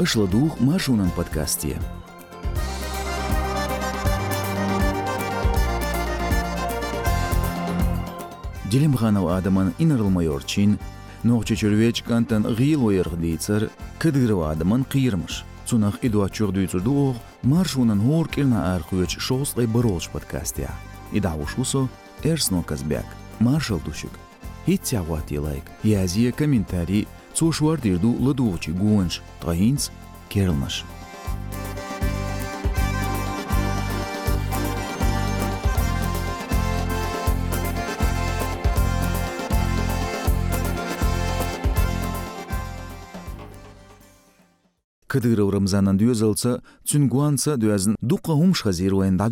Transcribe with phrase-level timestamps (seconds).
[0.00, 1.76] Ышладух маршунан подкасте.
[8.70, 10.78] Дилемханов адаман инарылмайорчин,
[11.24, 15.42] Ноғчы чөрвеч кантан ғил ойырғы дейцер, кыдыры адаман қиырмыш.
[15.66, 20.70] Цунах идуа чөрдүйцер дуох, маршунан хор кирна архуеч шослай боролч подкастия.
[21.10, 21.56] Идауш
[22.22, 23.06] Эрсно Казбек,
[23.40, 24.12] Маршал Душик.
[24.64, 27.08] Хитя лайк, язия комментарий,
[27.38, 29.90] цушвар дирду ладуучи гуанш, таинц,
[30.28, 30.84] керлнаш.
[45.06, 49.30] Кыдыров Рамзанан дюзалца, цюнгуанца дюазн дуqa humш хазируен да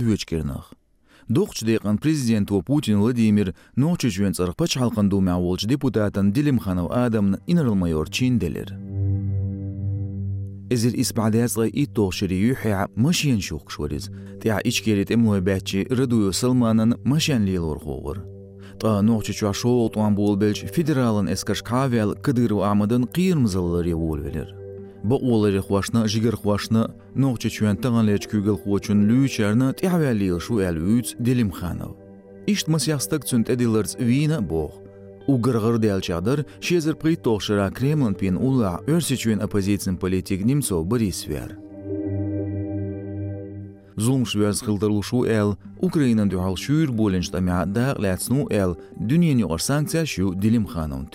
[1.25, 1.31] дюечкернах.
[1.31, 8.77] Доқч дейқан президент Путин Владимир ночи жуен царқпач халқанду мәволч депутатан Дилимханов Адам инарылмайор чинделер.
[10.71, 14.11] إذر إسبعداز غي إيتو شري يحيى مشين شوق شوريز
[14.41, 18.23] تيع إيشكيريت إملو باتشي ردو سلمانن مشين ليلور غوغر
[18.79, 22.63] تا نوچ چوا شو طوان بول بلج فيدرالن اسكش كافيل كديرو
[25.05, 28.59] عمدن قير مزلر يول ولر Бо олари хуашна, жигер хуашна, ноғче чуян таңан леч күгіл
[28.61, 31.95] хуачун лүйчерна тявялил шу әл үйц делимханов.
[32.45, 34.77] Ишт масястык цүнт эдилерц вина бог.
[35.27, 41.57] Угыргыр дәлчадыр, шезер прит тоқшыра Кремлін пен ула өрсі чуен оппозицин политик Немцов Борис Вер.
[43.95, 50.05] Зулм швяз хылдырлушу әл, Украинан дюхал шүйр болен штамя да ләцну әл, дүниені ор санкция
[50.05, 51.09] шу Делимханов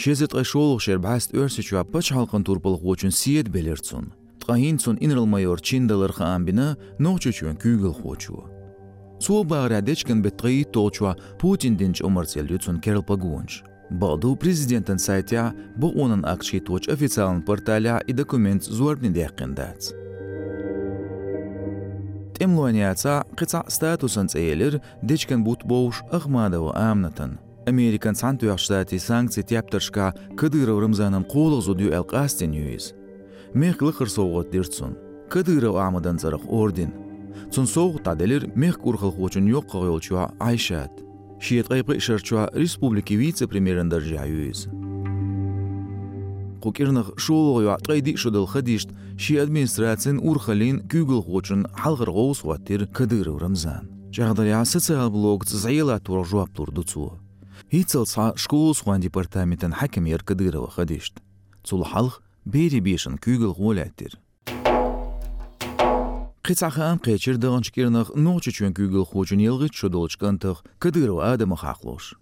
[0.00, 4.14] шезетқай шолуқшер бәст өрсічуа пыч халқын турпылық өчін сиет белерцун.
[4.40, 6.68] Тқаинцун инрыл майор чиндалырқы амбіні
[7.04, 8.46] ноқчучуен күйгіл хочуа.
[9.20, 13.60] Суо бағрадечкін бетқаи толчуа Путин динч омарцел люцун керл пагуынч.
[13.90, 19.92] Балду президентін сайтя бұ оның ақши точ официалын порталя и документ зуарбни дәққиндац.
[22.40, 27.36] Темлуанияца қыца статусын цейлер дечкін бұт боуш ағмадауы амнатын–
[27.70, 30.94] Amerikan Santuaq штати санкции тяптаршка Кадыров
[31.62, 32.94] зудю әл қастен юиз.
[33.54, 34.96] Мех лықыр соғыт дирцун.
[35.30, 36.90] Кадыров амадан зарық орден.
[37.52, 40.90] Цун соғыт аделер мех курхал хочун йоқ қағылчуа Айшат.
[41.40, 44.66] Шиет қайпы ишарчуа республики вице-премьерен дәржа юиз.
[46.60, 53.88] Қукирнық шолығы атқайди шудыл хадишт ши администрациян урхалин күгіл хочун халғыр ғоус ваттир Кадыров Рамзан.
[54.10, 57.19] Жағдаря социал блог цзайла тур жуап тур дуцуы.
[57.70, 61.18] هيتسلصحة شكوص غاندي برتامتن حكم يركديرة وخديشت
[61.64, 64.18] تصلحلخ بيري بيشن كوغل غولاتر
[66.50, 72.16] Қицахан қечір дығын шкернах ночи чуен күйгіл хучын елғит шудолчкантық кадыру адамы хақлош.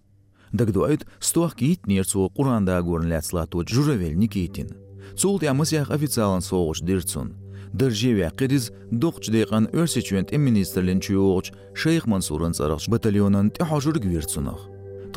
[0.53, 4.75] Дагдуайт стуах кейт нерцу құранда көрінләтсілатуд журавелні кейтін.
[5.17, 7.33] Цулт ямысяқ официалын соғыш дырцун.
[7.73, 13.97] Дыржеве қедіз доқч дейқан өрсі чуен министрлін чуеғыч Шейх Мансурын сарықш батальонын тихожыр.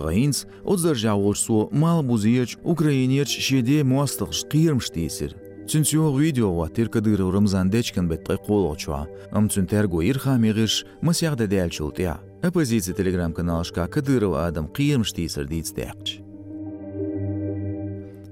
[0.02, 5.36] Траинц отзаржаволсу мал бузиеч украинерч шеде муастыгш қиырмш дейсір.
[5.70, 9.06] Цүнсио видеоға теркадыры Рамзан дечкен беттай қолочуа.
[9.30, 12.18] Ам цүнтерго ирха мегиш масяғда дәлчултия.
[12.42, 16.18] Оппозиция телеграм-каналышка Кадырова адам қиырмш дейсір дейц дәқч.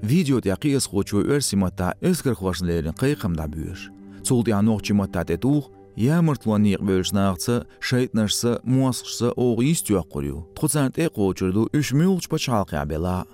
[0.02, 3.78] Видео тя қиыс хочу өрсимата өскір хвашнлерін қайқымда бүйір.
[4.26, 5.70] Цултия ноқчимата тетух
[6.00, 13.26] ямыртлуани иқбеӯшнағца шайтнашса муасқшса оғиис тюаққурю тхуцанте қочурду үшмюлчпа чалқиабела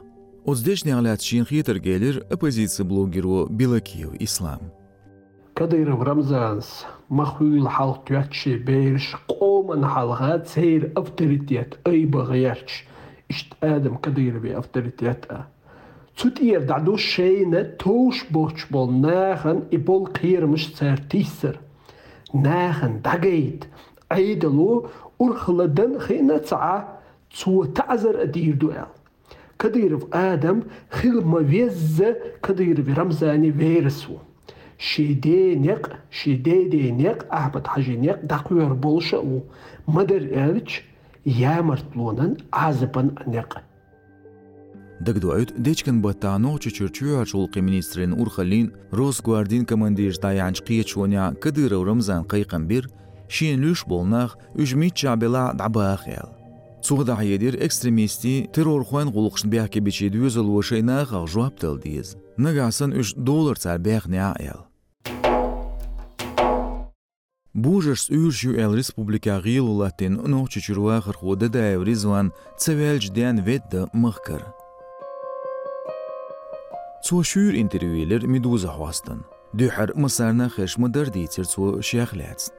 [0.45, 4.73] уздешни алятшин хитр гелир оппозиция блогеру белакиев ислам.
[5.55, 12.83] Кадыров рамзанс махуил халық тюатчи бейрш қоман халға цейр авторитет айбағыярч
[13.31, 15.47] ишт адам кадырови авторитета
[16.17, 19.69] Tutjer da du skjene tors bortsboll nähen
[22.36, 23.66] قير مش تسير تيسر ناخن دقيت
[24.12, 24.88] عيدلو
[25.22, 26.84] أرخلدن خينا تسعى
[27.32, 28.86] تسو تعزر أدير دوال
[29.60, 32.04] كدير في آدم خيل ما ويز
[32.44, 34.14] كدير في رمزاني فيرسو
[34.78, 39.40] شيدينيق شيديدينيق أحمد حاجينيق دقوير بولشا و
[39.88, 40.84] مدر إلش
[41.26, 43.58] يامرتلونن عازبن نيق
[45.01, 52.89] Дагдуают дечкин батано чечерчуя чулки министрин урхалин Росгвардин командирда янчкия чуня кадыров Рамзан Кайкамбир
[53.29, 56.31] шин люш болнах үжмит чабела дабахел.
[56.83, 57.17] Цуғда
[57.61, 60.37] экстремисти террор хуан гулықшын бәке бечеді өз
[62.95, 64.65] үш доллар цар бәқ не айыл.
[67.53, 72.33] Бужеш үржу әл республика ғил ұлаттен нөчі чүруа қырқуды да әуризван
[77.11, 77.15] ден ведда мыхкар.
[77.15, 79.25] Цо шүр интервьюлер Медуза хвастан.
[79.55, 82.51] Duher masarna khish modar dieter zu shechlets.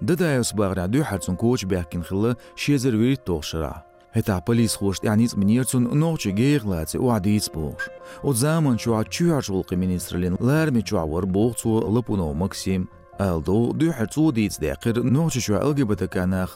[0.00, 3.82] Dadayos bagra duher zum coach berkin khille shezer wir toshra.
[4.14, 7.88] Heta polis khost yani minir zum noche geglats u adits boch.
[8.22, 12.88] O zaman chu a chuachul ministrlin lar mi chuawar boch zu lupuno Maxim
[13.18, 16.46] Aldo duher zu dits deqir noche chu LGBT kana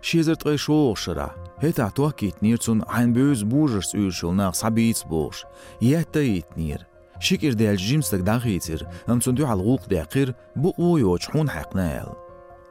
[0.00, 5.45] шезер Хета туакит нирцун айн бөз бужырс үйшыл нах сабиц бош.
[5.79, 6.85] Ятта итнир.
[7.19, 12.05] شكر ديال جيمستك داغيتر ام تندو على الغوق داقير بو اويو تحون حقنال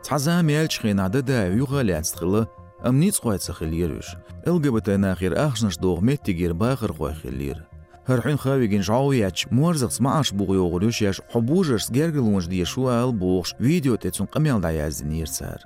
[0.04, 2.46] تعزام يالش خينا دا يغالي تخلا
[2.86, 4.06] ام نيت خوي تخليروش
[4.46, 7.62] الجبت ناخير اخشنش دوغ متيجير باخر خوي خلير
[8.06, 14.26] هرحين خاويجين جاوياتش مورزقس معاش بوغ يوغلوش ياش حبوجرس جرجلونش دي شو بوغش فيديو تتسون
[14.26, 15.58] قميل دايازن يرسار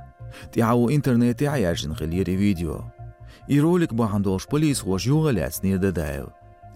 [0.52, 2.84] تعو انترنت عياجن خليري فيديو
[3.49, 6.27] Ироlik bahandoosh polis ghosh yughalac nirdedaev.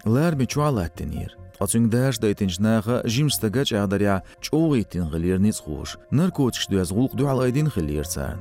[0.06, 1.36] Lar mi chualat nir.
[1.58, 5.96] Qatsungdash da itinjnaga jimstaga chagdarya choghi tin ghilir nis ghosh.
[6.12, 8.38] Narkotish duaz gulq dual aidin ghilir san.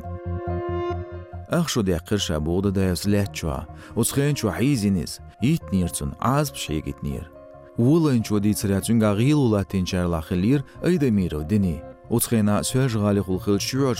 [1.49, 3.63] Ахшу дя қырша боғды да әсіләт чуа,
[3.95, 7.31] ұсқен чуа хейзініс, ит нерцін, аз пшей кет нер.
[7.79, 11.77] Уылын чуа дейцірәтсін ғағил ұлаттен чарла қылир, әйді мейрі діні.
[12.11, 13.95] Ұсқена сөз ғалі құлқыл шуа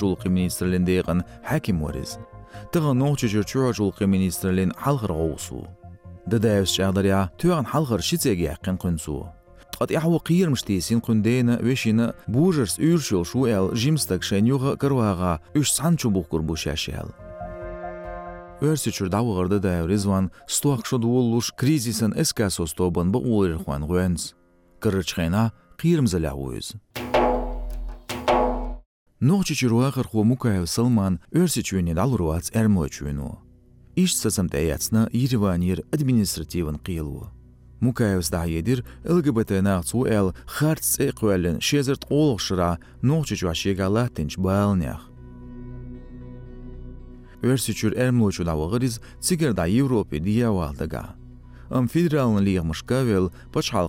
[2.75, 5.63] جول مينستر لين حلغر غوصو
[6.27, 9.25] ددايس شاغدريا توغن حلغر شيتيغي حقن قنسو
[9.81, 16.11] قد يحو قير مشتيسين قندينا ويشينا بوجرس اورشل شو ال جيمستك شنيوغا كرواغا اش سانچو
[16.11, 17.09] بوكر بوشاشيال
[18.63, 24.33] Örsichur davgırda da Rizvan stuaqşod wolluş krizisin eskasos toban bu ulir xwan güens.
[24.81, 26.73] Kırıçxena qiyirmzala uyuz.
[26.75, 27.06] Noçiçir waqır xo
[30.25, 33.39] mukayev Salman örsichüni dalruats ermoçünu.
[33.97, 37.27] İş sasam tayatsna Yirivanir administrativin qiyilwu.
[37.81, 45.13] Mukayev zdayedir LGBT naqsu el xarts eqwelin şezert olğşıra noçiçwa şegalatınç balnях.
[47.43, 51.17] Өрсичүр эрмлочу давагырыз цигер да Европе дия валдага.
[51.71, 53.89] Ам федералны лиг мышкавел пачхал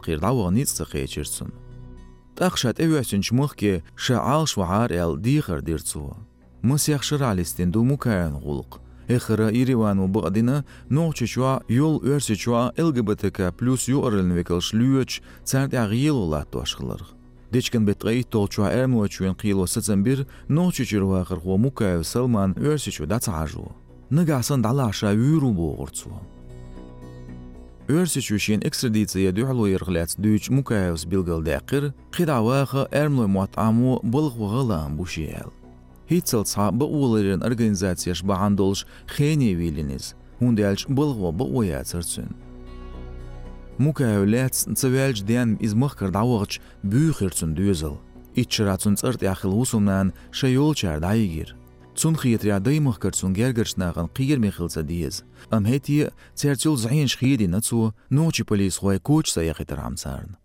[2.37, 2.73] қир давагы ниц қечерсін.
[2.73, 6.17] Тақшат эвесін чмықке шаал шваар эл дихар дирцу.
[6.61, 8.79] Мыс яхшыр алистен ду мукаян ғулық.
[9.07, 17.13] Эхыра Иривану бұғдина ноғчычуа юл өрсичуа ЛГБТК плюс юрылын векіл шлюөч царт ағиел олат туашқылырғы.
[17.53, 23.65] ديشكن بتغي توچوا ارم وچوين قيلو ستنبير نوچي چروا خرخو موكا سلمان ورسيچو داتعاجو
[24.11, 24.61] نگاسن
[27.88, 35.54] Өрсі үшін экстрадиция дүйілу ерғіләц дүйіч мұкайыз білгіл дәқір, қидавақы әрмлой муатаму бұлғығылан бұшел.
[36.10, 40.10] Хитсылца бұ олырын организацияш бағандолш хене вилініс,
[40.44, 42.28] үндәлш бұлғы бұ оя цырцүн.
[43.80, 47.96] Мұкайыләц цывәлш дән измыққыр дауығыч бүйіқірцүн дүйізіл.
[48.36, 50.76] Итшырацүн цырт яқыл ұсымнан шайол
[51.98, 55.24] цун хиетриа цун гергарш гергершнаган қигер мехилса диез.
[55.50, 60.36] Ам хетие церцюл зайен шхиеди нацу, ночи полис хуай коч са яхитар амсарн.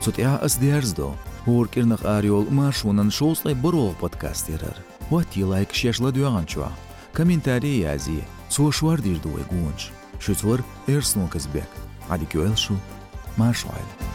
[0.00, 1.14] Цут я ас диарздо,
[1.44, 4.76] хур кирнах ариол машунан шоуслай бурол подкастерар.
[5.10, 6.72] Вати лайк шешла дюанчуа.
[7.12, 9.90] Комментарии ази, цушвар дирдуэ гунч.
[10.20, 11.68] Шуцвар эрснул казбек.
[12.08, 12.74] Адикюэлшу,
[13.36, 14.13] машуайль.